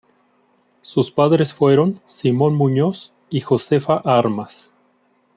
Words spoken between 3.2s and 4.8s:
y Josefa Armas.